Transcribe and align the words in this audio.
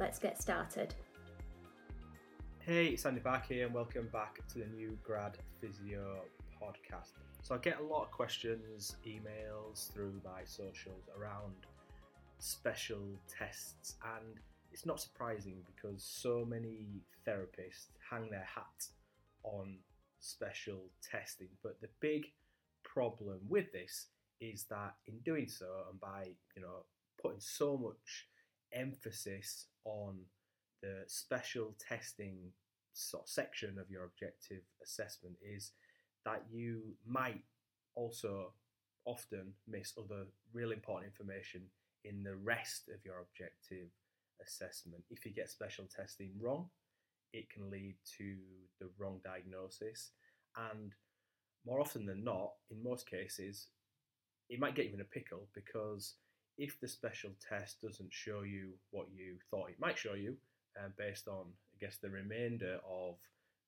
let's 0.00 0.18
get 0.18 0.40
started. 0.40 0.94
Hey, 2.60 2.86
it's 2.86 3.04
Andy 3.04 3.20
back 3.20 3.46
here, 3.46 3.66
and 3.66 3.74
welcome 3.74 4.08
back 4.10 4.40
to 4.48 4.60
the 4.60 4.64
new 4.64 4.96
Grad 5.02 5.36
Physio 5.60 6.22
podcast. 6.58 7.12
So, 7.42 7.54
I 7.54 7.58
get 7.58 7.80
a 7.80 7.82
lot 7.82 8.04
of 8.04 8.10
questions, 8.10 8.96
emails 9.06 9.92
through 9.92 10.14
my 10.24 10.40
socials 10.46 11.04
around 11.18 11.52
special 12.38 13.20
tests, 13.28 13.96
and 14.16 14.38
it's 14.72 14.86
not 14.86 15.02
surprising 15.02 15.58
because 15.66 16.02
so 16.02 16.46
many 16.48 17.02
therapists 17.28 17.88
hang 18.10 18.30
their 18.30 18.46
hat 18.54 18.86
on 19.42 19.76
special 20.20 20.80
testing. 21.02 21.48
But 21.62 21.78
the 21.82 21.90
big 22.00 22.24
problem 22.84 23.40
with 23.50 23.70
this 23.72 24.06
is 24.40 24.64
that 24.70 24.94
in 25.06 25.18
doing 25.26 25.46
so, 25.46 25.66
and 25.90 26.00
by 26.00 26.28
you 26.56 26.62
know 26.62 26.86
putting 27.20 27.40
so 27.40 27.76
much 27.76 28.28
emphasis 28.72 29.66
on 29.84 30.18
the 30.82 31.04
special 31.06 31.74
testing 31.78 32.52
sort 32.92 33.24
of 33.24 33.28
section 33.28 33.78
of 33.78 33.90
your 33.90 34.04
objective 34.04 34.62
assessment 34.82 35.36
is 35.42 35.72
that 36.24 36.42
you 36.50 36.94
might 37.06 37.42
also 37.94 38.52
often 39.04 39.52
miss 39.66 39.92
other 39.98 40.24
real 40.52 40.72
important 40.72 41.10
information 41.10 41.62
in 42.04 42.22
the 42.22 42.36
rest 42.36 42.88
of 42.88 43.04
your 43.04 43.20
objective 43.20 43.88
assessment. 44.44 45.02
If 45.10 45.24
you 45.24 45.32
get 45.32 45.50
special 45.50 45.86
testing 45.94 46.32
wrong, 46.40 46.68
it 47.32 47.50
can 47.50 47.70
lead 47.70 47.96
to 48.18 48.36
the 48.80 48.88
wrong 48.98 49.20
diagnosis. 49.24 50.10
And 50.56 50.92
more 51.66 51.80
often 51.80 52.06
than 52.06 52.24
not, 52.24 52.52
in 52.70 52.82
most 52.82 53.08
cases, 53.08 53.68
it 54.48 54.58
might 54.60 54.74
get 54.74 54.86
you 54.86 54.94
in 54.94 55.00
a 55.00 55.04
pickle 55.04 55.48
because 55.54 56.14
if 56.60 56.78
the 56.78 56.86
special 56.86 57.30
test 57.40 57.80
doesn't 57.80 58.12
show 58.12 58.42
you 58.42 58.74
what 58.90 59.06
you 59.10 59.36
thought 59.50 59.70
it 59.70 59.80
might 59.80 59.96
show 59.96 60.12
you, 60.12 60.36
uh, 60.78 60.88
based 60.98 61.26
on, 61.26 61.46
I 61.74 61.76
guess, 61.80 61.96
the 61.96 62.10
remainder 62.10 62.78
of 62.86 63.16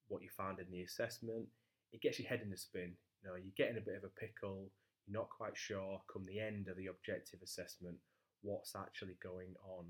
what 0.09 0.23
you 0.23 0.29
found 0.29 0.59
in 0.59 0.71
the 0.71 0.83
assessment, 0.83 1.47
it 1.93 2.03
gets 2.03 2.19
your 2.19 2.29
head 2.29 2.43
in 2.45 2.53
a 2.53 2.57
spin. 2.57 2.93
You 3.23 3.31
know, 3.31 3.37
you 3.37 3.51
get 3.57 3.71
in 3.71 3.79
a 3.79 3.81
bit 3.81 3.97
of 3.97 4.05
a 4.05 4.21
pickle, 4.21 4.71
you're 5.07 5.19
not 5.19 5.31
quite 5.31 5.57
sure, 5.57 6.03
come 6.13 6.27
the 6.27 6.39
end 6.39 6.69
of 6.69 6.77
the 6.77 6.89
objective 6.89 7.41
assessment, 7.43 7.97
what's 8.43 8.77
actually 8.77 9.17
going 9.23 9.55
on 9.65 9.87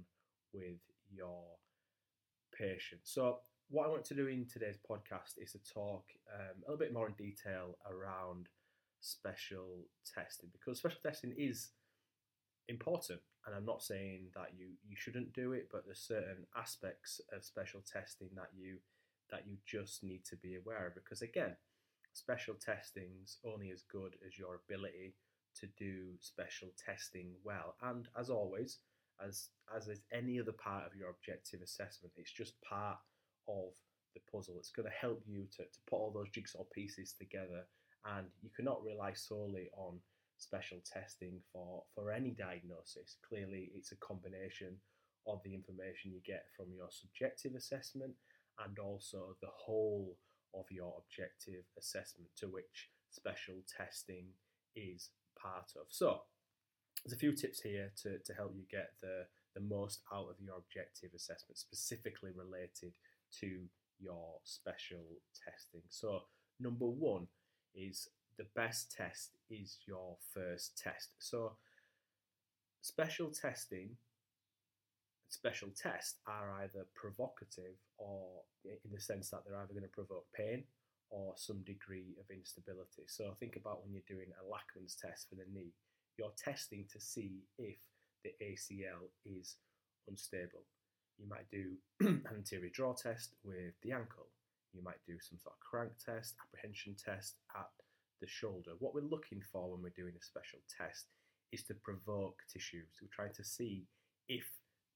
with 0.55 0.79
your 1.13 1.43
patient. 2.57 3.01
So, 3.03 3.39
what 3.69 3.87
I 3.87 3.89
want 3.89 4.05
to 4.05 4.15
do 4.15 4.29
in 4.29 4.47
today's 4.47 4.79
podcast 4.89 5.43
is 5.43 5.53
to 5.53 5.59
talk 5.75 6.05
um, 6.33 6.63
a 6.67 6.71
little 6.71 6.79
bit 6.79 6.93
more 6.93 7.09
in 7.09 7.15
detail 7.15 7.79
around 7.91 8.47
special 9.01 9.87
testing 10.15 10.51
because 10.53 10.79
special 10.79 11.01
testing 11.03 11.35
is 11.37 11.71
important 12.69 13.21
and 13.47 13.55
i'm 13.55 13.65
not 13.65 13.83
saying 13.83 14.27
that 14.35 14.51
you 14.57 14.69
you 14.89 14.97
shouldn't 14.97 15.33
do 15.33 15.53
it 15.53 15.69
but 15.71 15.85
there's 15.85 15.99
certain 16.01 16.47
aspects 16.57 17.21
of 17.33 17.45
special 17.45 17.81
testing 17.81 18.29
that 18.35 18.51
you 18.57 18.79
that 19.31 19.45
you 19.47 19.57
just 19.67 20.05
need 20.05 20.25
to 20.25 20.37
be 20.37 20.57
aware 20.57 20.87
of 20.87 20.95
because 20.95 21.23
again 21.23 21.57
special 22.13 22.55
testing's 22.55 23.39
only 23.45 23.71
as 23.71 23.83
good 23.91 24.17
as 24.27 24.39
your 24.39 24.61
ability 24.67 25.15
to 25.61 25.67
do 25.79 26.13
special 26.21 26.69
testing 26.85 27.33
well. 27.45 27.77
And 27.83 28.09
as 28.19 28.31
always 28.31 28.79
as 29.25 29.49
as 29.77 29.89
is 29.89 30.01
any 30.13 30.41
other 30.41 30.53
part 30.53 30.87
of 30.87 30.97
your 30.97 31.11
objective 31.11 31.61
assessment 31.63 32.13
it's 32.17 32.33
just 32.33 32.61
part 32.63 32.97
of 33.47 33.73
the 34.15 34.21
puzzle. 34.31 34.57
It's 34.59 34.71
going 34.71 34.89
to 34.89 34.95
help 34.95 35.23
you 35.27 35.47
to, 35.57 35.63
to 35.63 35.79
put 35.89 35.97
all 35.97 36.13
those 36.13 36.31
jigsaw 36.31 36.65
pieces 36.75 37.15
together 37.19 37.65
and 38.17 38.27
you 38.43 38.51
cannot 38.55 38.85
rely 38.85 39.13
solely 39.15 39.69
on 39.77 39.99
special 40.43 40.79
testing 40.85 41.41
for, 41.53 41.85
for 41.95 42.13
any 42.13 42.31
diagnosis. 42.31 43.17
Clearly, 43.27 43.71
it's 43.75 43.93
a 43.93 43.97
combination 43.97 44.77
of 45.27 45.41
the 45.45 45.55
information 45.55 46.13
you 46.13 46.21
get 46.27 46.47
from 46.57 46.67
your 46.75 46.89
subjective 46.91 47.55
assessment 47.55 48.13
and 48.65 48.79
also 48.79 49.37
the 49.41 49.55
whole 49.55 50.17
of 50.55 50.67
your 50.71 50.95
objective 50.99 51.65
assessment, 51.79 52.29
to 52.37 52.47
which 52.47 52.91
special 53.11 53.63
testing 53.77 54.27
is 54.77 55.11
part 55.41 55.73
of. 55.77 55.87
So, 55.89 56.23
there's 57.05 57.15
a 57.15 57.19
few 57.19 57.33
tips 57.33 57.61
here 57.61 57.91
to, 58.03 58.19
to 58.19 58.35
help 58.35 58.53
you 58.55 58.65
get 58.71 58.91
the, 59.01 59.27
the 59.55 59.61
most 59.61 60.03
out 60.13 60.29
of 60.29 60.37
your 60.41 60.57
objective 60.59 61.11
assessment, 61.15 61.59
specifically 61.59 62.31
related 62.37 62.93
to 63.41 63.65
your 63.99 64.35
special 64.45 65.23
testing. 65.45 65.83
So, 65.89 66.21
number 66.61 66.87
one 66.87 67.29
is 67.75 68.09
the 68.37 68.47
best 68.55 68.93
test 68.93 69.31
is 69.51 69.79
your 69.87 70.17
first 70.33 70.79
test. 70.79 71.11
So, 71.19 71.53
special 72.81 73.31
testing, 73.31 73.91
special 75.29 75.69
tests 75.71 76.17
are 76.27 76.53
either 76.63 76.87
provocative 76.95 77.77
or 77.99 78.43
in 78.65 78.91
the 78.93 79.01
sense 79.01 79.31
that 79.31 79.43
they're 79.45 79.59
either 79.59 79.73
going 79.73 79.83
to 79.83 79.89
provoke 79.89 80.27
pain 80.35 80.65
or 81.11 81.35
some 81.37 81.63
degree 81.63 82.17
of 82.21 82.27
instability. 82.35 83.05
So, 83.07 83.35
think 83.39 83.57
about 83.57 83.83
when 83.85 83.93
you're 83.93 84.03
doing 84.09 84.29
a 84.41 84.45
Lachman's 84.49 84.97
test 84.97 85.29
for 85.29 85.37
the 85.37 85.47
knee, 85.53 85.73
you're 86.19 86.33
testing 86.37 86.85
to 86.93 87.01
see 87.01 87.43
if 87.59 87.77
the 88.25 88.31
ACL 88.43 89.11
is 89.25 89.57
unstable. 90.09 90.65
You 91.19 91.29
might 91.29 91.51
do 91.51 91.77
an 92.07 92.23
anterior 92.35 92.71
draw 92.73 92.95
test 92.95 93.35
with 93.45 93.75
the 93.83 93.93
ankle. 93.93 94.29
You 94.73 94.83
might 94.83 95.05
do 95.07 95.19
some 95.21 95.39
sort 95.39 95.55
of 95.55 95.61
crank 95.61 95.93
test, 96.05 96.35
apprehension 96.41 96.97
test 96.97 97.37
at 97.55 97.69
the 98.23 98.29
shoulder. 98.29 98.73
What 98.79 98.95
we're 98.95 99.03
looking 99.03 99.43
for 99.53 99.71
when 99.71 99.83
we're 99.83 100.01
doing 100.01 100.15
a 100.17 100.25
special 100.25 100.61
test 100.79 101.09
is 101.53 101.63
to 101.65 101.75
provoke 101.75 102.39
tissues. 102.51 102.97
We're 103.03 103.13
trying 103.13 103.35
to 103.35 103.45
see 103.45 103.85
if 104.29 104.47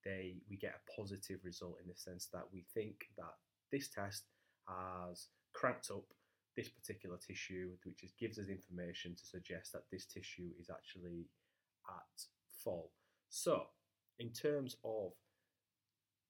they 0.05 0.37
we 0.49 0.56
get 0.56 0.78
a 0.78 1.00
positive 1.00 1.40
result 1.43 1.76
in 1.82 1.88
the 1.88 1.96
sense 1.99 2.28
that 2.32 2.44
we 2.52 2.64
think 2.73 3.08
that 3.19 3.34
this 3.70 3.88
test 3.90 4.25
has 4.69 5.26
cranked 5.52 5.90
up 5.90 6.05
this 6.56 6.69
particular 6.69 7.19
tissue, 7.19 7.73
which 7.84 7.99
just 7.99 8.17
gives 8.19 8.38
us 8.38 8.49
information 8.49 9.14
to 9.14 9.26
suggest 9.26 9.73
that 9.73 9.82
this 9.93 10.06
tissue 10.06 10.50
is 10.58 10.70
actually 10.70 11.26
at 11.88 12.23
full. 12.62 12.93
So, 13.28 13.64
in 14.19 14.31
terms 14.31 14.76
of 14.84 15.12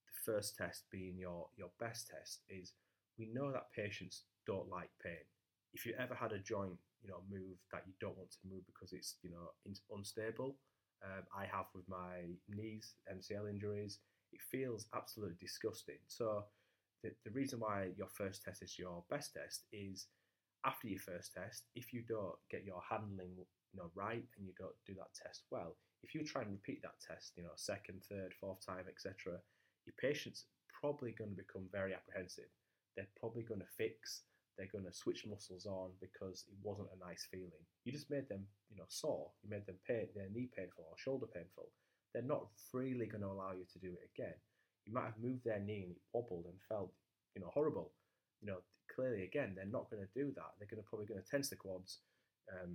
the 0.09 0.33
first 0.33 0.57
test 0.57 0.85
being 0.91 1.17
your, 1.19 1.47
your 1.57 1.71
best 1.79 2.09
test, 2.09 2.41
is 2.49 2.73
we 3.19 3.31
know 3.33 3.53
that 3.53 3.71
patients 3.73 4.25
don't 4.47 4.69
like 4.69 4.91
pain 5.03 5.25
if 5.77 5.85
you 5.85 5.95
ever 5.99 6.15
had 6.15 6.33
a 6.33 6.39
joint, 6.39 6.79
you 7.03 7.09
know, 7.09 7.21
move 7.31 7.59
that 7.73 7.83
you 7.87 7.93
don't 8.01 8.17
want 8.17 8.31
to 8.31 8.49
move 8.49 8.65
because 8.67 8.93
it's, 8.93 9.17
you 9.23 9.31
know, 9.31 9.53
unstable, 9.95 10.57
um, 11.05 11.23
I 11.37 11.45
have 11.45 11.67
with 11.75 11.87
my 11.89 12.33
knees, 12.49 12.95
MCL 13.13 13.51
injuries, 13.51 14.01
it 14.33 14.41
feels 14.41 14.87
absolutely 14.95 15.37
disgusting. 15.39 16.01
So 16.09 16.45
the, 17.03 17.11
the 17.25 17.31
reason 17.31 17.61
why 17.61 17.91
your 17.97 18.09
first 18.09 18.43
test 18.43 18.63
is 18.63 18.79
your 18.79 19.05
best 19.11 19.35
test 19.35 19.65
is 19.71 20.07
after 20.65 20.89
your 20.89 20.99
first 20.99 21.35
test, 21.35 21.65
if 21.75 21.93
you 21.93 22.03
don't 22.09 22.35
get 22.51 22.65
your 22.65 22.81
handling 22.89 23.37
you 23.37 23.83
know 23.83 23.91
right 23.95 24.25
and 24.39 24.47
you 24.47 24.55
don't 24.59 24.75
do 24.87 24.95
that 24.95 25.13
test 25.15 25.43
well, 25.51 25.77
if 26.03 26.15
you 26.15 26.25
try 26.25 26.43
and 26.43 26.53
repeat 26.53 26.83
that 26.83 27.01
test, 27.05 27.33
you 27.37 27.43
know, 27.43 27.57
second, 27.57 28.03
third, 28.09 28.33
fourth 28.41 28.65
time, 28.65 28.85
etc., 28.89 29.39
your 29.87 29.95
patient's 30.01 30.45
probably 30.81 31.13
going 31.13 31.31
to 31.31 31.37
become 31.37 31.69
very 31.73 31.95
apprehensive. 31.95 32.51
They're 32.97 33.09
probably 33.19 33.43
going 33.43 33.61
to 33.61 33.77
fix. 33.77 34.23
They're 34.57 34.73
going 34.73 34.85
to 34.85 34.93
switch 34.93 35.27
muscles 35.27 35.67
on 35.67 35.91
because 36.01 36.45
it 36.49 36.57
wasn't 36.63 36.89
a 36.95 37.05
nice 37.05 37.27
feeling. 37.31 37.65
You 37.85 37.93
just 37.93 38.11
made 38.11 38.29
them, 38.29 38.47
you 38.71 38.77
know, 38.77 38.89
sore. 38.89 39.31
You 39.43 39.51
made 39.51 39.67
them 39.67 39.77
pain, 39.87 40.09
their 40.15 40.29
knee 40.33 40.49
painful 40.57 40.85
or 40.89 40.97
shoulder 40.97 41.27
painful. 41.27 41.69
They're 42.13 42.23
not 42.23 42.49
freely 42.71 43.07
going 43.07 43.23
to 43.23 43.29
allow 43.29 43.53
you 43.53 43.65
to 43.73 43.79
do 43.79 43.93
it 43.93 44.09
again. 44.15 44.35
You 44.87 44.95
might 44.95 45.05
have 45.13 45.23
moved 45.23 45.45
their 45.45 45.61
knee 45.61 45.83
and 45.83 45.93
it 45.93 46.03
wobbled 46.13 46.47
and 46.47 46.59
felt, 46.69 46.93
you 47.35 47.43
know, 47.43 47.51
horrible. 47.53 47.93
You 48.41 48.49
know, 48.49 48.59
clearly 48.95 49.25
again, 49.25 49.53
they're 49.55 49.67
not 49.67 49.91
going 49.91 50.03
to 50.03 50.19
do 50.19 50.33
that. 50.37 50.57
They're 50.59 50.69
going 50.71 50.83
to 50.83 50.89
probably 50.89 51.07
going 51.07 51.23
to 51.23 51.31
tense 51.31 51.51
the 51.51 51.57
quads, 51.57 51.99
um, 52.53 52.71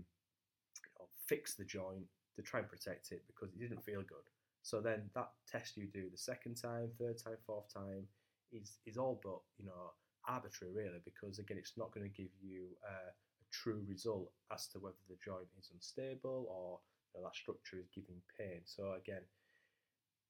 you 0.85 0.91
know, 0.99 1.07
fix 1.27 1.55
the 1.55 1.65
joint 1.65 2.05
to 2.35 2.41
try 2.41 2.59
and 2.59 2.69
protect 2.69 3.11
it 3.11 3.23
because 3.27 3.53
it 3.53 3.59
didn't 3.59 3.83
feel 3.83 4.01
good. 4.01 4.27
So 4.61 4.79
then 4.79 5.09
that 5.15 5.31
test 5.49 5.77
you 5.77 5.87
do 5.87 6.09
the 6.11 6.17
second 6.17 6.55
time, 6.55 6.89
third 6.99 7.17
time, 7.17 7.37
fourth 7.45 7.73
time 7.73 8.05
is 8.51 8.77
is 8.85 8.97
all 8.97 9.19
but 9.23 9.39
you 9.57 9.65
know 9.65 9.91
arbitrary 10.27 10.73
really 10.73 11.01
because 11.03 11.39
again 11.39 11.57
it's 11.57 11.77
not 11.77 11.91
going 11.93 12.05
to 12.05 12.21
give 12.21 12.31
you 12.41 12.67
uh, 12.87 13.09
a 13.09 13.45
true 13.51 13.83
result 13.87 14.31
as 14.53 14.67
to 14.67 14.79
whether 14.79 15.03
the 15.09 15.17
joint 15.23 15.47
is 15.59 15.69
unstable 15.73 16.45
or 16.49 16.79
you 17.13 17.21
know, 17.21 17.27
that 17.27 17.35
structure 17.35 17.77
is 17.77 17.89
giving 17.93 18.21
pain. 18.37 18.61
So 18.65 18.93
again, 18.93 19.21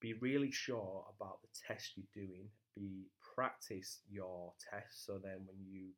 be 0.00 0.14
really 0.14 0.50
sure 0.50 1.04
about 1.16 1.38
the 1.42 1.48
test 1.66 1.92
you're 1.94 2.26
doing. 2.26 2.48
Be 2.74 3.06
practice 3.34 4.00
your 4.10 4.52
test 4.58 5.06
so 5.06 5.20
then 5.22 5.46
when 5.46 5.60
you 5.64 5.94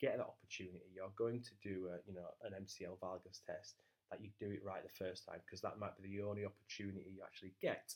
get 0.00 0.18
that 0.18 0.28
opportunity, 0.28 0.92
you're 0.94 1.14
going 1.16 1.40
to 1.40 1.54
do 1.62 1.88
a 1.88 1.98
you 2.06 2.14
know 2.14 2.28
an 2.44 2.52
MCL 2.52 2.98
valgus 3.00 3.40
test 3.46 3.76
that 4.10 4.20
you 4.20 4.30
do 4.38 4.50
it 4.50 4.62
right 4.64 4.82
the 4.82 5.04
first 5.04 5.26
time 5.26 5.40
because 5.44 5.60
that 5.62 5.78
might 5.78 5.96
be 6.02 6.16
the 6.16 6.22
only 6.22 6.44
opportunity 6.44 7.10
you 7.10 7.22
actually 7.24 7.54
get 7.60 7.94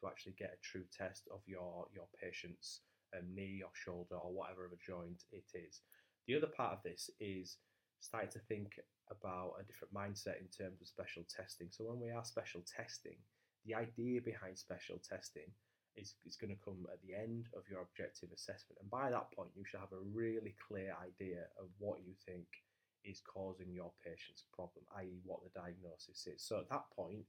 to 0.00 0.06
actually 0.06 0.34
get 0.38 0.56
a 0.56 0.60
true 0.64 0.84
test 0.96 1.28
of 1.32 1.40
your 1.46 1.86
your 1.94 2.06
patient's 2.20 2.80
um, 3.16 3.26
knee 3.34 3.62
or 3.64 3.70
shoulder 3.74 4.16
or 4.16 4.32
whatever 4.32 4.64
of 4.64 4.72
a 4.72 4.84
joint 4.84 5.24
it 5.32 5.46
is. 5.54 5.80
The 6.26 6.36
other 6.36 6.46
part 6.46 6.72
of 6.72 6.82
this 6.82 7.10
is 7.20 7.56
starting 8.00 8.30
to 8.30 8.38
think 8.40 8.78
about 9.10 9.54
a 9.60 9.64
different 9.64 9.92
mindset 9.92 10.40
in 10.40 10.48
terms 10.48 10.80
of 10.80 10.86
special 10.86 11.24
testing. 11.28 11.68
So 11.70 11.84
when 11.84 12.00
we 12.00 12.10
are 12.10 12.24
special 12.24 12.62
testing, 12.64 13.16
the 13.66 13.74
idea 13.74 14.20
behind 14.20 14.56
special 14.56 14.98
testing 14.98 15.50
is, 15.96 16.14
is 16.24 16.36
going 16.36 16.54
to 16.54 16.64
come 16.64 16.86
at 16.92 17.02
the 17.02 17.14
end 17.14 17.46
of 17.56 17.64
your 17.68 17.82
objective 17.82 18.30
assessment. 18.32 18.78
And 18.80 18.90
by 18.90 19.10
that 19.10 19.32
point, 19.34 19.50
you 19.56 19.64
should 19.66 19.80
have 19.80 19.92
a 19.92 20.08
really 20.14 20.54
clear 20.66 20.94
idea 21.02 21.50
of 21.58 21.68
what 21.78 22.00
you 22.06 22.14
think 22.24 22.46
is 23.04 23.20
causing 23.20 23.72
your 23.72 23.92
patient's 24.04 24.44
problem, 24.54 24.84
i.e., 24.98 25.20
what 25.24 25.40
the 25.42 25.58
diagnosis 25.58 26.26
is. 26.26 26.42
So 26.42 26.58
at 26.58 26.68
that 26.70 26.84
point, 26.94 27.24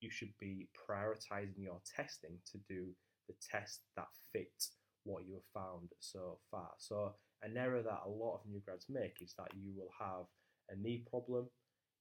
you 0.00 0.10
should 0.10 0.32
be 0.38 0.68
prioritizing 0.74 1.58
your 1.58 1.80
testing 1.84 2.38
to 2.52 2.58
do 2.68 2.86
the 3.26 3.34
test 3.42 3.82
that 3.96 4.08
fits 4.32 4.72
what 5.08 5.26
you 5.26 5.34
have 5.34 5.62
found 5.62 5.88
so 6.00 6.38
far. 6.50 6.70
So, 6.78 7.14
an 7.42 7.56
error 7.56 7.82
that 7.82 8.02
a 8.04 8.08
lot 8.08 8.34
of 8.34 8.46
new 8.46 8.60
grads 8.64 8.86
make 8.88 9.18
is 9.20 9.34
that 9.38 9.54
you 9.54 9.72
will 9.76 9.92
have 9.98 10.26
a 10.70 10.76
knee 10.76 11.04
problem, 11.08 11.46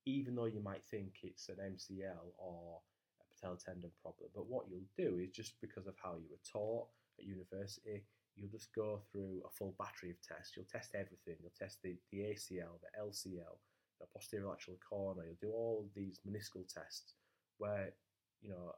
even 0.05 0.35
though 0.35 0.45
you 0.45 0.61
might 0.61 0.83
think 0.83 1.13
it's 1.23 1.49
an 1.49 1.57
MCL 1.61 2.33
or 2.37 2.79
a 3.21 3.23
patellar 3.23 3.63
tendon 3.63 3.91
problem. 4.01 4.29
But 4.35 4.47
what 4.47 4.65
you'll 4.69 4.89
do 4.97 5.19
is 5.19 5.29
just 5.31 5.53
because 5.61 5.87
of 5.87 5.93
how 6.01 6.15
you 6.15 6.27
were 6.29 6.51
taught 6.51 6.87
at 7.19 7.25
university, 7.25 8.03
you'll 8.35 8.51
just 8.51 8.73
go 8.73 9.01
through 9.11 9.41
a 9.45 9.49
full 9.49 9.75
battery 9.79 10.11
of 10.11 10.21
tests. 10.21 10.53
You'll 10.55 10.71
test 10.71 10.95
everything. 10.95 11.35
You'll 11.41 11.57
test 11.57 11.79
the, 11.83 11.95
the 12.11 12.19
ACL, 12.33 12.81
the 12.81 12.93
LCL, 13.01 13.55
the 13.99 14.07
posterior 14.13 14.47
lateral 14.47 14.77
corner. 14.87 15.23
You'll 15.25 15.51
do 15.51 15.55
all 15.55 15.89
these 15.95 16.19
meniscal 16.27 16.67
tests 16.67 17.13
where, 17.57 17.93
you 18.41 18.49
know, 18.49 18.73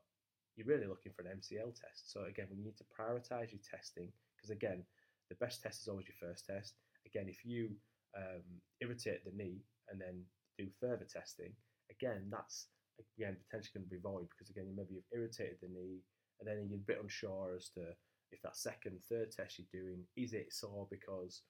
you're 0.59 0.67
really 0.67 0.91
looking 0.91 1.15
for 1.15 1.23
an 1.23 1.39
MCL 1.39 1.71
test. 1.79 2.11
So 2.11 2.27
again, 2.27 2.47
we 2.51 2.59
need 2.59 2.75
to 2.77 2.91
prioritize 2.91 3.55
your 3.55 3.63
testing 3.63 4.11
because 4.35 4.51
again, 4.51 4.83
the 5.31 5.39
best 5.39 5.63
test 5.63 5.81
is 5.81 5.87
always 5.87 6.11
your 6.11 6.19
first 6.19 6.45
test. 6.45 6.75
Again, 7.07 7.31
if 7.31 7.45
you 7.47 7.71
um, 8.17 8.43
irritate 8.81 9.23
the 9.23 9.31
knee 9.31 9.63
and 9.87 10.01
then 10.01 10.19
do 10.57 10.67
further 10.83 11.07
testing, 11.07 11.55
again, 11.89 12.27
that's 12.27 12.67
again 13.15 13.37
potentially 13.47 13.79
going 13.79 13.87
to 13.87 13.95
be 13.95 14.03
void 14.03 14.27
because 14.35 14.51
again, 14.51 14.67
maybe 14.75 14.99
you've 14.99 15.15
irritated 15.15 15.63
the 15.63 15.71
knee 15.71 16.03
and 16.39 16.47
then 16.47 16.67
you're 16.67 16.83
a 16.83 16.91
bit 16.91 16.99
unsure 17.01 17.55
as 17.55 17.71
to 17.79 17.95
if 18.31 18.41
that 18.43 18.57
second, 18.59 18.99
third 19.07 19.31
test 19.31 19.57
you're 19.57 19.71
doing, 19.71 20.03
is 20.19 20.33
it 20.33 20.51
sore 20.51 20.87
because 20.91 21.41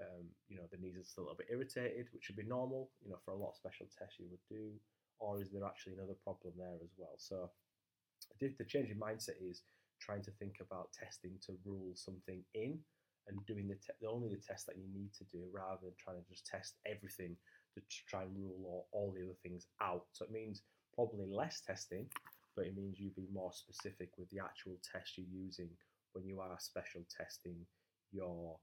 um, 0.00 0.26
you 0.48 0.56
know 0.56 0.66
the 0.72 0.80
knees 0.80 0.96
are 0.96 1.04
still 1.04 1.24
a 1.24 1.26
little 1.28 1.44
bit 1.44 1.52
irritated, 1.52 2.08
which 2.16 2.32
would 2.32 2.40
be 2.40 2.48
normal, 2.48 2.90
you 3.04 3.10
know, 3.10 3.20
for 3.24 3.36
a 3.36 3.38
lot 3.38 3.52
of 3.52 3.60
special 3.60 3.86
tests 3.92 4.16
you 4.18 4.26
would 4.32 4.42
do, 4.48 4.72
or 5.20 5.40
is 5.40 5.52
there 5.52 5.64
actually 5.64 5.94
another 5.94 6.16
problem 6.24 6.54
there 6.56 6.80
as 6.82 6.96
well? 6.96 7.14
So 7.18 7.50
the, 8.40 8.64
change 8.64 8.90
in 8.90 8.98
mindset 8.98 9.40
is 9.40 9.62
trying 10.00 10.22
to 10.22 10.30
think 10.32 10.56
about 10.60 10.92
testing 10.92 11.32
to 11.46 11.56
rule 11.64 11.92
something 11.94 12.42
in 12.54 12.78
and 13.26 13.46
doing 13.46 13.68
the, 13.68 13.74
te- 13.74 14.06
only 14.06 14.28
the 14.28 14.40
test 14.40 14.66
that 14.66 14.76
you 14.76 14.84
need 14.92 15.12
to 15.14 15.24
do 15.24 15.44
rather 15.52 15.80
than 15.82 15.92
trying 15.98 16.20
to 16.20 16.28
just 16.28 16.46
test 16.46 16.74
everything 16.86 17.36
to 17.74 17.80
try 18.08 18.22
and 18.22 18.36
rule 18.36 18.60
all, 18.64 18.88
all 18.92 19.14
the 19.16 19.24
other 19.24 19.38
things 19.42 19.66
out. 19.80 20.04
So 20.12 20.24
it 20.24 20.32
means 20.32 20.62
probably 20.94 21.26
less 21.26 21.60
testing, 21.66 22.06
but 22.56 22.66
it 22.66 22.76
means 22.76 22.98
you 22.98 23.10
be 23.16 23.28
more 23.32 23.52
specific 23.52 24.10
with 24.18 24.28
the 24.30 24.40
actual 24.40 24.76
test 24.84 25.16
you're 25.16 25.26
using 25.32 25.70
when 26.12 26.26
you 26.26 26.40
are 26.40 26.56
special 26.58 27.02
testing 27.10 27.56
your 28.12 28.56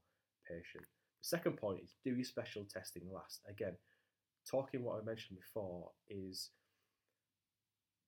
patient. 0.48 0.84
The 1.20 1.28
second 1.28 1.56
point 1.58 1.80
is 1.84 1.94
do 2.04 2.14
your 2.14 2.24
special 2.24 2.64
testing 2.64 3.02
last. 3.12 3.40
Again, 3.48 3.76
talking 4.50 4.82
what 4.82 5.00
I 5.00 5.04
mentioned 5.04 5.38
before 5.38 5.90
is 6.08 6.50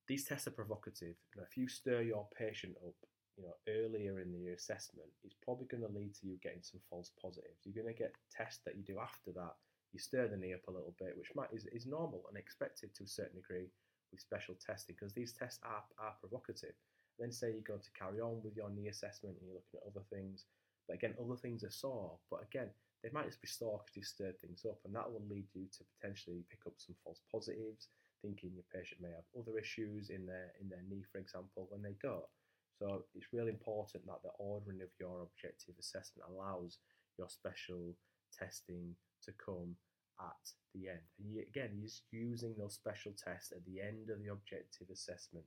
these 0.06 0.25
tests 0.25 0.47
are 0.47 0.53
provocative. 0.53 1.17
You 1.35 1.41
know, 1.41 1.47
if 1.49 1.56
you 1.56 1.69
stir 1.69 2.03
your 2.03 2.27
patient 2.37 2.77
up, 2.85 2.95
you 3.37 3.45
know, 3.45 3.55
earlier 3.69 4.21
in 4.21 4.33
the 4.33 4.53
assessment, 4.53 5.09
it's 5.25 5.37
probably 5.43 5.67
going 5.67 5.83
to 5.83 5.93
lead 5.93 6.15
to 6.21 6.27
you 6.27 6.37
getting 6.43 6.62
some 6.62 6.81
false 6.89 7.11
positives. 7.21 7.65
You're 7.65 7.83
going 7.83 7.93
to 7.93 7.99
get 7.99 8.15
tests 8.31 8.61
that 8.65 8.77
you 8.77 8.83
do 8.83 9.01
after 9.01 9.33
that. 9.33 9.55
You 9.93 9.99
stir 9.99 10.29
the 10.29 10.37
knee 10.37 10.55
up 10.55 10.67
a 10.69 10.73
little 10.75 10.95
bit, 10.99 11.17
which 11.17 11.35
might 11.35 11.53
is, 11.53 11.67
is 11.73 11.87
normal 11.87 12.25
and 12.29 12.39
expected 12.39 12.95
to 12.95 13.05
a 13.05 13.09
certain 13.09 13.41
degree 13.41 13.71
with 14.11 14.21
special 14.21 14.55
testing 14.55 14.95
because 14.99 15.15
these 15.15 15.33
tests 15.33 15.61
are, 15.65 15.83
are 15.99 16.15
provocative. 16.21 16.75
Then 17.19 17.33
say 17.33 17.51
you're 17.53 17.67
going 17.67 17.83
to 17.83 17.99
carry 17.99 18.21
on 18.21 18.43
with 18.43 18.56
your 18.56 18.71
knee 18.71 18.89
assessment 18.89 19.37
and 19.39 19.47
you're 19.47 19.59
looking 19.59 19.79
at 19.79 19.87
other 19.87 20.05
things. 20.11 20.47
But 20.87 20.95
again, 20.95 21.15
other 21.19 21.37
things 21.37 21.65
are 21.65 21.71
sore. 21.71 22.19
But 22.31 22.43
again, 22.43 22.71
they 23.03 23.11
might 23.12 23.27
just 23.27 23.43
be 23.43 23.49
sore 23.49 23.81
because 23.85 23.97
you've 23.97 24.06
stirred 24.06 24.41
things 24.41 24.65
up, 24.65 24.81
and 24.84 24.94
that 24.94 25.11
will 25.11 25.23
lead 25.29 25.46
you 25.53 25.67
to 25.77 25.84
potentially 25.93 26.43
pick 26.49 26.61
up 26.67 26.73
some 26.79 26.96
false 27.05 27.20
positives, 27.31 27.89
thinking 28.25 28.57
your 28.57 28.65
patient 28.73 29.05
may 29.05 29.13
have 29.13 29.29
other 29.37 29.61
issues 29.61 30.09
in 30.09 30.25
their 30.25 30.57
in 30.61 30.69
their 30.73 30.83
knee, 30.89 31.05
for 31.13 31.21
example, 31.21 31.69
when 31.69 31.85
they 31.85 31.95
don't. 32.01 32.33
So 32.81 33.05
it's 33.15 33.33
really 33.33 33.53
important 33.53 34.07
that 34.07 34.25
the 34.25 34.33
ordering 34.41 34.81
of 34.81 34.89
your 34.99 35.29
objective 35.29 35.77
assessment 35.79 36.27
allows 36.27 36.79
your 37.19 37.29
special 37.29 37.95
testing 38.33 38.97
to 39.23 39.33
come 39.39 39.77
at 40.19 40.45
the 40.75 40.89
end. 40.89 41.07
And 41.21 41.31
you, 41.31 41.45
again, 41.47 41.71
you're 41.79 41.93
using 42.11 42.55
those 42.59 42.75
special 42.75 43.13
tests 43.13 43.53
at 43.53 43.65
the 43.65 43.81
end 43.81 44.11
of 44.11 44.19
the 44.19 44.33
objective 44.33 44.89
assessment 44.91 45.45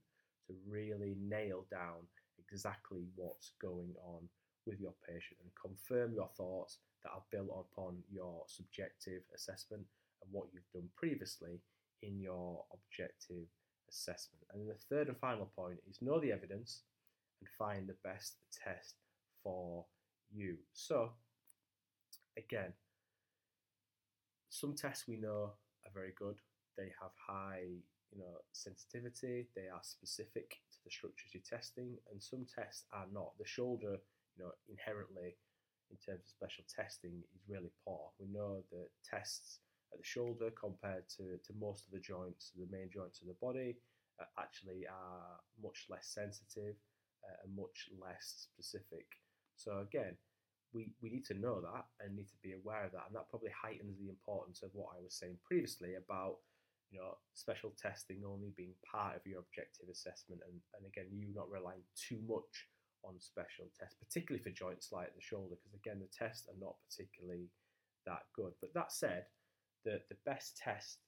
to 0.48 0.56
really 0.70 1.18
nail 1.20 1.66
down 1.70 2.08
exactly 2.40 3.04
what's 3.16 3.52
going 3.62 3.92
on 4.06 4.24
with 4.66 4.80
your 4.80 4.94
patient 5.04 5.40
and 5.42 5.52
confirm 5.60 6.14
your 6.14 6.30
thoughts 6.38 6.80
that 7.04 7.12
are 7.12 7.24
built 7.32 7.52
upon 7.52 7.98
your 8.12 8.44
subjective 8.48 9.24
assessment 9.36 9.84
and 10.22 10.32
what 10.32 10.48
you've 10.54 10.72
done 10.74 10.88
previously 10.96 11.60
in 12.02 12.20
your 12.20 12.64
objective 12.74 13.48
assessment. 13.90 14.44
And 14.54 14.68
the 14.68 14.76
third 14.90 15.08
and 15.08 15.18
final 15.18 15.52
point 15.56 15.80
is 15.90 16.02
know 16.02 16.20
the 16.20 16.32
evidence 16.32 16.82
and 17.42 17.50
find 17.58 17.88
the 17.88 17.96
best 18.04 18.36
test 18.52 18.96
for 19.44 19.86
you. 20.34 20.58
So, 20.74 21.12
again, 22.38 22.74
some 24.50 24.76
tests 24.76 25.08
we 25.08 25.18
know 25.18 25.54
are 25.86 25.92
very 25.94 26.14
good. 26.18 26.36
They 26.78 26.92
have 27.02 27.12
high 27.28 27.64
you 28.12 28.20
know, 28.20 28.40
sensitivity, 28.52 29.48
they 29.56 29.68
are 29.68 29.82
specific 29.82 30.62
to 30.72 30.78
the 30.84 30.92
structures 30.92 31.34
you're 31.34 31.44
testing, 31.44 31.98
and 32.12 32.22
some 32.22 32.46
tests 32.46 32.86
are 32.94 33.06
not. 33.14 33.38
The 33.38 33.46
shoulder, 33.46 33.98
you 34.36 34.44
know, 34.44 34.52
inherently, 34.70 35.36
in 35.92 35.98
terms 35.98 36.24
of 36.26 36.30
special 36.30 36.64
testing, 36.68 37.24
is 37.36 37.42
really 37.48 37.72
poor. 37.86 38.12
We 38.20 38.28
know 38.28 38.64
that 38.72 38.88
tests 39.04 39.60
at 39.92 40.00
the 40.00 40.06
shoulder 40.06 40.50
compared 40.60 41.08
to, 41.18 41.38
to 41.46 41.54
most 41.60 41.86
of 41.86 41.92
the 41.92 42.00
joints, 42.00 42.52
the 42.56 42.68
main 42.72 42.90
joints 42.94 43.22
of 43.22 43.28
the 43.28 43.40
body, 43.42 43.78
uh, 44.20 44.26
actually 44.40 44.86
are 44.88 45.40
much 45.62 45.86
less 45.90 46.08
sensitive 46.14 46.76
uh, 47.24 47.38
and 47.44 47.56
much 47.56 47.90
less 48.02 48.48
specific. 48.50 49.06
So 49.56 49.80
again, 49.80 50.18
we, 50.74 50.92
we 51.02 51.10
need 51.10 51.26
to 51.26 51.40
know 51.40 51.62
that 51.62 51.86
and 52.02 52.16
need 52.16 52.28
to 52.28 52.42
be 52.44 52.54
aware 52.54 52.86
of 52.86 52.92
that, 52.92 53.08
and 53.08 53.16
that 53.16 53.30
probably 53.30 53.52
heightens 53.56 53.98
the 54.00 54.10
importance 54.10 54.62
of 54.64 54.70
what 54.74 54.98
I 54.98 55.02
was 55.02 55.16
saying 55.16 55.38
previously 55.48 55.96
about 55.96 56.38
you 56.92 57.00
know, 57.00 57.20
special 57.34 57.74
testing 57.76 58.24
only 58.24 58.54
being 58.56 58.72
part 58.80 59.16
of 59.16 59.26
your 59.26 59.40
objective 59.40 59.90
assessment, 59.92 60.42
and, 60.48 60.56
and 60.76 60.88
again, 60.88 61.12
you 61.12 61.28
not 61.36 61.52
relying 61.52 61.84
too 61.96 62.20
much 62.28 62.68
on 63.04 63.20
special 63.20 63.68
tests, 63.78 64.00
particularly 64.00 64.44
for 64.44 64.52
joints 64.52 64.92
like 64.92 65.14
the 65.16 65.22
shoulder, 65.22 65.56
because 65.56 65.76
again, 65.76 66.00
the 66.00 66.12
tests 66.12 66.48
are 66.48 66.60
not 66.60 66.76
particularly 66.88 67.52
that 68.06 68.24
good. 68.36 68.56
But 68.62 68.74
that 68.74 68.92
said, 68.92 69.28
the, 69.88 70.02
the 70.10 70.18
best 70.26 70.58
test 70.58 71.00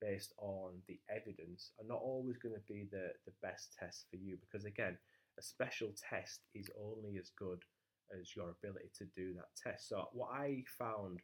based 0.00 0.34
on 0.38 0.72
the 0.88 0.98
evidence 1.08 1.70
are 1.78 1.86
not 1.86 2.02
always 2.02 2.36
going 2.36 2.54
to 2.54 2.72
be 2.72 2.88
the, 2.90 3.14
the 3.26 3.32
best 3.42 3.76
test 3.78 4.06
for 4.10 4.16
you, 4.16 4.36
because 4.42 4.64
again, 4.64 4.98
a 5.38 5.42
special 5.42 5.94
test 6.10 6.40
is 6.54 6.68
only 6.76 7.16
as 7.18 7.30
good 7.38 7.62
as 8.18 8.34
your 8.34 8.50
ability 8.50 8.90
to 8.98 9.04
do 9.16 9.34
that 9.34 9.54
test. 9.56 9.88
So, 9.88 10.08
what 10.12 10.30
I 10.32 10.64
found 10.78 11.20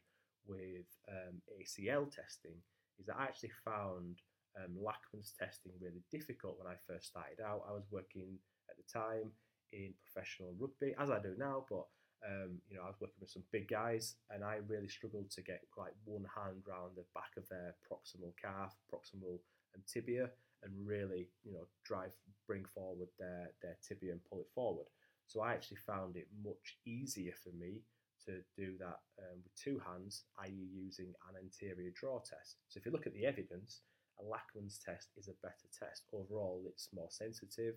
with 0.47 0.87
um, 1.09 1.41
ACL 1.59 2.09
testing 2.09 2.55
is 2.97 3.05
that 3.07 3.17
I 3.19 3.23
actually 3.23 3.51
found 3.65 4.19
um, 4.57 4.75
Lachman's 4.79 5.33
testing 5.37 5.73
really 5.81 6.03
difficult 6.11 6.57
when 6.57 6.71
I 6.71 6.75
first 6.87 7.07
started 7.07 7.43
out. 7.45 7.67
I 7.67 7.73
was 7.73 7.85
working 7.91 8.39
at 8.69 8.77
the 8.77 8.87
time 8.91 9.31
in 9.73 9.93
professional 10.01 10.55
rugby, 10.59 10.95
as 10.99 11.09
I 11.09 11.19
do 11.19 11.35
now, 11.37 11.65
but 11.69 11.85
um, 12.27 12.61
you 12.69 12.77
know, 12.77 12.83
I 12.83 12.87
was 12.87 13.01
working 13.01 13.19
with 13.19 13.29
some 13.29 13.43
big 13.51 13.67
guys, 13.67 14.15
and 14.29 14.43
I 14.43 14.59
really 14.67 14.87
struggled 14.87 15.29
to 15.31 15.41
get 15.41 15.61
like 15.77 15.93
one 16.05 16.25
hand 16.35 16.61
round 16.67 16.91
the 16.95 17.05
back 17.13 17.33
of 17.37 17.47
their 17.49 17.75
proximal 17.89 18.33
calf, 18.41 18.75
proximal 18.93 19.39
and 19.73 19.83
tibia, 19.87 20.29
and 20.63 20.71
really, 20.85 21.29
you 21.43 21.53
know, 21.53 21.65
drive, 21.83 22.11
bring 22.47 22.65
forward 22.65 23.09
their 23.17 23.51
their 23.61 23.77
tibia 23.87 24.11
and 24.11 24.21
pull 24.29 24.39
it 24.39 24.49
forward. 24.53 24.87
So 25.27 25.41
I 25.41 25.53
actually 25.53 25.77
found 25.77 26.17
it 26.17 26.27
much 26.43 26.77
easier 26.85 27.33
for 27.41 27.49
me 27.55 27.81
to 28.25 28.43
do 28.55 28.77
that 28.77 28.99
um, 29.19 29.41
with 29.43 29.55
two 29.55 29.81
hands, 29.85 30.25
i.e., 30.43 30.69
using 30.73 31.13
an 31.29 31.41
anterior 31.41 31.91
draw 31.95 32.19
test. 32.19 32.57
So 32.67 32.77
if 32.77 32.85
you 32.85 32.91
look 32.91 33.07
at 33.07 33.13
the 33.13 33.25
evidence, 33.25 33.81
a 34.19 34.23
Lachman's 34.23 34.77
test 34.77 35.09
is 35.17 35.27
a 35.27 35.41
better 35.41 35.67
test. 35.77 36.03
Overall, 36.13 36.63
it's 36.67 36.89
more 36.93 37.09
sensitive, 37.09 37.75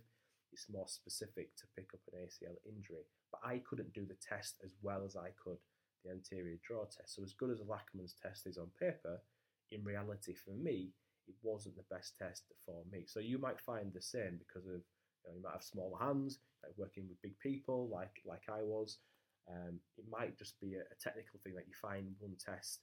it's 0.55 0.71
more 0.71 0.87
specific 0.87 1.55
to 1.57 1.67
pick 1.77 1.91
up 1.93 2.01
an 2.13 2.21
ACL 2.23 2.57
injury. 2.65 3.03
But 3.33 3.41
I 3.45 3.61
couldn't 3.69 3.93
do 3.93 4.07
the 4.07 4.17
test 4.27 4.63
as 4.65 4.73
well 4.81 5.03
as 5.05 5.17
I 5.17 5.31
could 5.43 5.59
the 6.05 6.13
anterior 6.13 6.57
draw 6.67 6.85
test. 6.85 7.17
So 7.17 7.23
as 7.23 7.33
good 7.33 7.51
as 7.51 7.61
a 7.61 7.65
Lachman's 7.65 8.15
test 8.23 8.47
is 8.47 8.59
on 8.59 8.69
paper, 8.79 9.21
in 9.73 9.83
reality 9.83 10.35
for 10.35 10.53
me, 10.53 10.93
it 11.27 11.35
wasn't 11.43 11.77
the 11.77 11.95
best 11.95 12.17
test 12.19 12.45
for 12.65 12.85
me. 12.93 13.05
So 13.07 13.19
you 13.21 13.39
might 13.39 13.61
find 13.61 13.93
the 13.93 14.03
same 14.03 14.39
because 14.39 14.67
of 14.67 14.83
you, 15.25 15.27
know, 15.27 15.37
you 15.37 15.43
might 15.43 15.53
have 15.53 15.63
smaller 15.63 15.99
hands, 15.99 16.39
like 16.63 16.73
working 16.77 17.09
with 17.09 17.23
big 17.23 17.39
people, 17.41 17.89
like 17.93 18.21
like 18.25 18.45
I 18.49 18.63
was. 18.63 18.99
Um, 19.51 19.81
it 19.99 20.05
might 20.11 20.39
just 20.39 20.61
be 20.61 20.75
a, 20.75 20.81
a, 20.81 20.97
technical 21.03 21.39
thing 21.45 21.55
that 21.55 21.69
you 21.69 21.75
find 21.75 22.15
one 22.19 22.33
test 22.43 22.81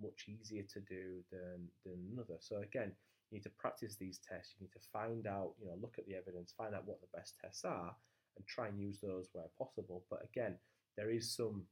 much 0.00 0.26
easier 0.28 0.62
to 0.62 0.80
do 0.80 1.22
than 1.30 1.68
than 1.84 1.98
another. 2.12 2.38
So 2.40 2.58
again, 2.58 2.92
you 3.30 3.38
need 3.38 3.42
to 3.44 3.50
practice 3.58 3.96
these 3.96 4.18
tests. 4.18 4.54
You 4.58 4.66
need 4.66 4.72
to 4.72 4.88
find 4.92 5.26
out, 5.26 5.52
you 5.60 5.66
know, 5.66 5.76
look 5.80 5.96
at 5.98 6.06
the 6.06 6.14
evidence, 6.14 6.54
find 6.56 6.74
out 6.74 6.86
what 6.86 7.00
the 7.00 7.16
best 7.16 7.34
tests 7.40 7.64
are, 7.64 7.94
and 8.36 8.46
try 8.46 8.68
and 8.68 8.80
use 8.80 8.98
those 9.00 9.28
where 9.32 9.44
possible. 9.58 10.04
But 10.10 10.24
again, 10.24 10.56
there 10.96 11.10
is 11.10 11.34
some, 11.34 11.64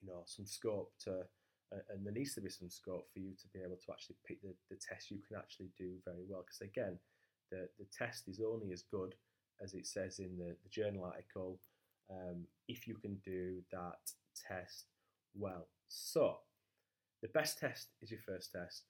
you 0.00 0.08
know, 0.08 0.22
some 0.26 0.46
scope 0.46 0.92
to, 1.04 1.22
and 1.88 2.04
there 2.04 2.12
needs 2.12 2.34
to 2.34 2.40
be 2.40 2.50
some 2.50 2.70
scope 2.70 3.06
for 3.12 3.20
you 3.20 3.32
to 3.40 3.48
be 3.54 3.60
able 3.60 3.76
to 3.76 3.92
actually 3.92 4.16
pick 4.26 4.42
the, 4.42 4.54
the 4.70 4.76
test 4.76 5.10
you 5.10 5.18
can 5.26 5.36
actually 5.36 5.70
do 5.78 5.94
very 6.04 6.24
well. 6.28 6.44
Because 6.46 6.60
again, 6.62 6.98
the, 7.50 7.68
the 7.78 7.86
test 7.96 8.28
is 8.28 8.40
only 8.40 8.72
as 8.72 8.82
good 8.82 9.14
as 9.62 9.74
it 9.74 9.86
says 9.86 10.18
in 10.18 10.36
the, 10.38 10.56
the 10.62 10.70
journal 10.70 11.04
article 11.04 11.58
um, 12.10 12.44
if 12.68 12.86
you 12.86 12.94
can 12.94 13.16
do 13.24 13.62
that 13.72 13.98
test 14.48 14.86
well. 15.34 15.68
So, 15.88 16.38
the 17.22 17.28
best 17.28 17.58
test 17.58 17.88
is 18.00 18.10
your 18.10 18.20
first 18.20 18.52
test. 18.52 18.84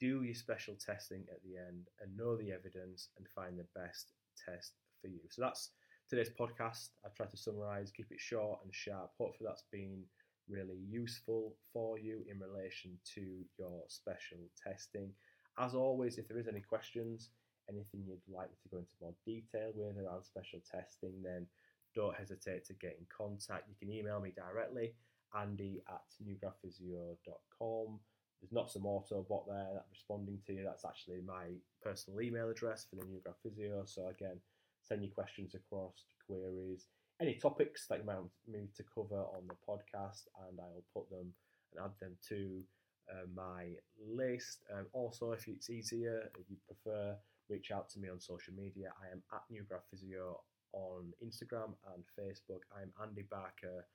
Do 0.00 0.22
your 0.22 0.34
special 0.34 0.74
testing 0.74 1.24
at 1.30 1.42
the 1.42 1.56
end 1.56 1.88
and 2.00 2.16
know 2.16 2.36
the 2.36 2.52
evidence 2.52 3.08
and 3.16 3.26
find 3.28 3.58
the 3.58 3.66
best 3.74 4.12
test 4.44 4.74
for 5.00 5.08
you. 5.08 5.20
So, 5.30 5.42
that's 5.42 5.70
today's 6.08 6.30
podcast. 6.30 6.90
I've 7.04 7.14
tried 7.14 7.30
to 7.30 7.36
summarize, 7.36 7.90
keep 7.90 8.10
it 8.10 8.20
short 8.20 8.60
and 8.64 8.74
sharp. 8.74 9.10
Hopefully, 9.18 9.48
that's 9.48 9.64
been 9.72 10.02
really 10.48 10.78
useful 10.88 11.56
for 11.72 11.98
you 11.98 12.24
in 12.30 12.38
relation 12.38 12.98
to 13.14 13.44
your 13.58 13.82
special 13.88 14.38
testing. 14.62 15.10
As 15.58 15.74
always, 15.74 16.18
if 16.18 16.28
there 16.28 16.38
is 16.38 16.48
any 16.48 16.60
questions, 16.60 17.30
anything 17.68 18.04
you'd 18.06 18.20
like 18.28 18.50
to 18.50 18.68
go 18.70 18.78
into 18.78 18.92
more 19.00 19.14
detail 19.24 19.72
with 19.74 19.96
around 19.96 20.24
special 20.24 20.60
testing, 20.70 21.22
then 21.22 21.46
don't 21.94 22.16
hesitate 22.16 22.64
to 22.66 22.74
get 22.74 22.96
in 22.98 23.06
contact. 23.16 23.68
You 23.68 23.74
can 23.78 23.90
email 23.90 24.20
me 24.20 24.32
directly, 24.36 24.94
andy 25.38 25.82
at 25.88 26.04
newgradphysio.com. 26.22 27.98
There's 28.40 28.52
not 28.52 28.70
some 28.70 28.86
auto 28.86 29.24
bot 29.28 29.46
there 29.48 29.68
that 29.74 29.86
responding 29.90 30.38
to 30.46 30.52
you. 30.52 30.64
That's 30.64 30.84
actually 30.84 31.20
my 31.26 31.46
personal 31.82 32.20
email 32.20 32.50
address 32.50 32.86
for 32.88 32.96
the 32.96 33.06
New 33.06 33.20
Grad 33.20 33.36
Physio. 33.42 33.84
So 33.86 34.08
again, 34.08 34.40
send 34.82 35.02
your 35.02 35.12
questions 35.12 35.54
across, 35.54 36.04
queries, 36.26 36.86
any 37.20 37.34
topics 37.34 37.86
that 37.88 37.98
you 37.98 38.04
might 38.04 38.16
want 38.16 38.30
me 38.46 38.68
to 38.76 38.84
cover 38.94 39.20
on 39.20 39.48
the 39.48 39.54
podcast, 39.66 40.28
and 40.48 40.60
I'll 40.60 40.84
put 40.94 41.08
them 41.10 41.32
and 41.72 41.84
add 41.84 41.92
them 42.00 42.16
to 42.28 42.62
uh, 43.10 43.26
my 43.34 43.72
list. 44.06 44.64
Um, 44.72 44.86
also, 44.92 45.32
if 45.32 45.48
it's 45.48 45.70
easier, 45.70 46.30
if 46.38 46.50
you 46.50 46.56
prefer, 46.66 47.16
reach 47.48 47.70
out 47.70 47.88
to 47.90 48.00
me 48.00 48.08
on 48.10 48.20
social 48.20 48.52
media. 48.54 48.92
I 49.02 49.12
am 49.12 49.22
at 49.32 49.42
New 49.50 49.62
Grad 49.62 49.82
Physio 49.90 50.40
on 50.72 51.12
Instagram 51.24 51.74
and 51.94 52.04
Facebook. 52.18 52.60
I'm 52.76 52.92
Andy 53.02 53.24
Barker 53.30 53.86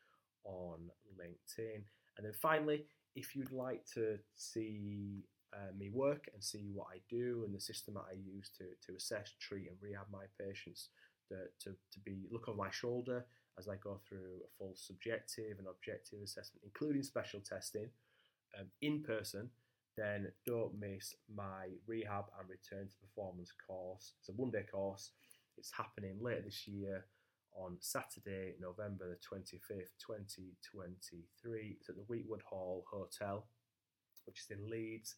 on 0.43 0.79
LinkedIn. 1.19 1.83
And 2.17 2.25
then 2.25 2.33
finally, 2.33 2.86
if 3.15 3.36
you'd 3.36 3.51
like 3.51 3.86
to 3.94 4.18
see 4.36 5.24
uh, 5.53 5.72
me 5.77 5.89
work 5.89 6.30
and 6.34 6.44
see 6.44 6.70
what 6.74 6.88
I 6.94 7.00
do 7.10 7.44
and 7.46 7.53
the 7.53 7.60
system 7.60 7.96
that 7.96 8.06
I 8.10 8.13
use 8.13 8.50
to, 8.58 8.65
to 8.88 8.98
assess, 8.98 9.34
treat, 9.39 9.68
and 9.68 9.77
rehab 9.82 10.06
my 10.12 10.25
patients, 10.39 10.89
to, 11.30 11.36
to, 11.63 11.75
to 11.75 12.00
be 12.06 12.27
look 12.32 12.48
over 12.48 12.58
my 12.58 12.72
shoulder 12.72 13.25
as 13.58 13.68
I 13.68 13.75
go 13.75 14.00
through 14.08 14.39
a 14.44 14.50
full 14.58 14.74
subjective 14.75 15.60
and 15.60 15.68
objective 15.68 16.20
assessment, 16.24 16.63
including 16.63 17.03
special 17.03 17.41
testing 17.41 17.89
um, 18.58 18.68
in 18.82 19.03
person, 19.03 19.50
then 19.98 20.32
don't 20.46 20.80
miss 20.80 21.15
my 21.34 21.68
rehab 21.86 22.25
and 22.39 22.50
return 22.50 22.88
to 22.88 22.96
performance 22.98 23.51
course. 23.68 24.13
It's 24.20 24.30
a 24.30 24.34
one 24.34 24.51
day 24.51 24.63
course. 24.72 25.12
It's 25.58 25.72
happening 25.72 26.18
later 26.22 26.44
this 26.46 26.68
year 26.68 27.06
on 27.55 27.77
Saturday, 27.79 28.53
November 28.60 29.10
the 29.10 29.15
25th, 29.15 29.93
2023. 30.05 31.77
It's 31.79 31.89
at 31.89 31.96
the 31.96 32.05
Weetwood 32.08 32.41
Hall 32.43 32.86
Hotel, 32.89 33.46
which 34.25 34.39
is 34.39 34.58
in 34.58 34.70
Leeds, 34.70 35.15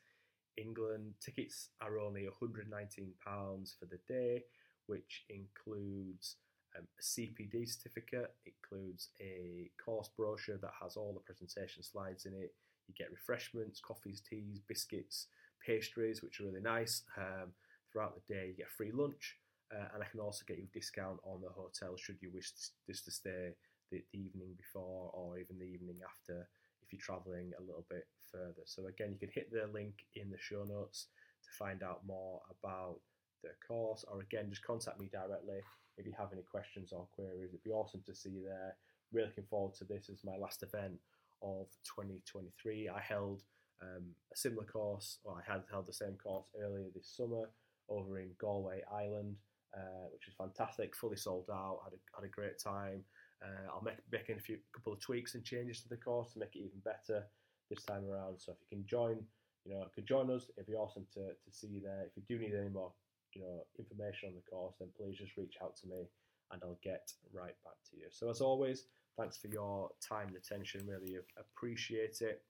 England. 0.58 1.14
Tickets 1.24 1.70
are 1.82 2.00
only 2.00 2.28
£119 2.42 3.80
for 3.80 3.86
the 3.86 4.00
day, 4.08 4.44
which 4.88 5.26
includes 5.30 6.38
um, 6.78 6.88
a 7.00 7.04
CPD 7.04 7.70
certificate, 7.70 8.34
it 8.46 8.54
includes 8.62 9.10
a 9.22 9.70
course 9.84 10.10
brochure 10.18 10.58
that 10.58 10.72
has 10.82 10.98
all 10.98 11.14
the 11.14 11.20
presentation 11.20 11.84
slides 11.84 12.26
in 12.26 12.34
it. 12.34 12.54
You 12.88 12.94
get 12.98 13.12
refreshments, 13.12 13.80
coffees, 13.80 14.22
teas, 14.28 14.60
biscuits, 14.68 15.28
pastries, 15.66 16.22
which 16.22 16.40
are 16.40 16.46
really 16.46 16.62
nice. 16.62 17.04
Um, 17.18 17.52
throughout 17.92 18.16
the 18.16 18.34
day, 18.34 18.48
you 18.48 18.54
get 18.54 18.72
free 18.72 18.92
lunch 18.92 19.38
uh, 19.74 19.88
and 19.94 20.04
I 20.04 20.08
can 20.08 20.20
also 20.20 20.44
get 20.48 20.58
you 20.58 20.68
a 20.70 20.78
discount 20.78 21.20
on 21.24 21.42
the 21.42 21.50
hotel 21.50 21.98
should 21.98 22.22
you 22.22 22.30
wish 22.34 22.52
just 22.88 23.06
to 23.06 23.12
stay 23.12 23.56
the, 23.92 23.98
the 23.98 24.04
evening 24.14 24.54
before 24.58 25.10
or 25.14 25.38
even 25.40 25.58
the 25.58 25.66
evening 25.66 25.98
after 26.06 26.48
if 26.84 26.94
you're 26.94 27.02
traveling 27.02 27.52
a 27.58 27.64
little 27.64 27.86
bit 27.90 28.08
further. 28.32 28.64
So 28.66 28.88
again, 28.88 29.12
you 29.12 29.20
can 29.20 29.34
hit 29.34 29.52
the 29.52 29.70
link 29.74 30.06
in 30.16 30.30
the 30.30 30.38
show 30.40 30.64
notes 30.64 31.08
to 31.44 31.50
find 31.58 31.84
out 31.84 32.02
more 32.06 32.42
about 32.60 32.98
the 33.42 33.50
course, 33.66 34.06
or 34.12 34.22
again, 34.22 34.50
just 34.50 34.64
contact 34.64 35.00
me 35.00 35.10
directly 35.12 35.60
if 35.98 36.06
you 36.06 36.14
have 36.18 36.34
any 36.34 36.44
questions 36.44 36.92
or 36.92 37.08
queries. 37.14 37.50
It'd 37.50 37.64
be 37.64 37.72
awesome 37.72 38.02
to 38.06 38.16
see 38.16 38.30
you 38.30 38.44
there. 38.44 38.76
Really 39.12 39.28
looking 39.28 39.46
forward 39.50 39.76
to 39.76 39.86
this 39.86 40.10
as 40.10 40.24
my 40.24 40.38
last 40.38 40.64
event 40.64 41.00
of 41.42 41.68
2023. 41.84 42.90
I 42.90 43.00
held 43.02 43.44
um, 43.82 44.16
a 44.32 44.38
similar 44.38 44.66
course, 44.66 45.20
or 45.24 45.36
I 45.36 45.52
had 45.52 45.64
held 45.70 45.88
the 45.88 45.94
same 45.94 46.16
course 46.22 46.48
earlier 46.60 46.88
this 46.96 47.14
summer 47.16 47.50
over 47.90 48.20
in 48.20 48.30
Galway 48.40 48.82
Ireland 48.92 49.36
uh, 49.76 50.08
which 50.12 50.28
was 50.28 50.36
fantastic. 50.38 50.96
Fully 50.96 51.18
sold 51.18 51.50
out. 51.52 51.80
Had 51.84 51.94
a, 51.94 52.00
had 52.16 52.26
a 52.26 52.32
great 52.32 52.60
time. 52.60 53.04
Uh, 53.44 53.74
I'll 53.74 53.84
make 53.84 53.98
making 54.12 54.38
a 54.38 54.40
few 54.40 54.58
couple 54.74 54.94
of 54.94 55.00
tweaks 55.00 55.36
and 55.36 55.44
changes 55.44 55.82
to 55.82 55.90
the 55.90 55.98
course 55.98 56.34
to 56.34 56.40
make 56.40 56.56
it 56.56 56.60
even 56.60 56.80
better 56.84 57.26
this 57.70 57.84
time 57.84 58.06
around. 58.06 58.40
So 58.40 58.54
if 58.54 58.58
you 58.62 58.78
can 58.78 58.88
join, 58.88 59.18
you 59.66 59.74
know, 59.74 59.86
could 59.94 60.08
join 60.08 60.32
us, 60.32 60.50
it'd 60.56 60.68
be 60.68 60.76
awesome 60.76 61.06
to, 61.14 61.20
to 61.20 61.50
see 61.52 61.68
you 61.68 61.82
there. 61.82 62.06
If 62.08 62.16
you 62.16 62.24
do 62.28 62.42
need 62.42 62.56
any 62.56 62.70
more, 62.70 62.94
you 63.34 63.42
know, 63.42 63.66
information 63.78 64.30
on 64.30 64.36
the 64.36 64.42
course, 64.50 64.76
then 64.80 64.90
please 64.96 65.18
just 65.18 65.36
reach 65.38 65.56
out 65.62 65.76
to 65.78 65.88
me 65.88 66.08
and 66.52 66.62
I'll 66.64 66.80
get 66.84 67.12
right 67.34 67.56
back 67.64 67.80
to 67.92 67.98
you. 67.98 68.06
So 68.12 68.30
as 68.30 68.42
always, 68.42 68.86
thanks 69.18 69.38
for 69.38 69.48
your 69.48 69.90
time 70.08 70.28
and 70.28 70.38
attention. 70.38 70.88
Really 70.88 71.18
appreciate 71.38 72.22
it. 72.22 72.44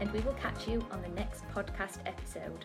and 0.00 0.10
we 0.12 0.20
will 0.20 0.32
catch 0.32 0.66
you 0.66 0.82
on 0.90 1.02
the 1.02 1.08
next 1.10 1.46
podcast 1.50 1.98
episode. 2.06 2.64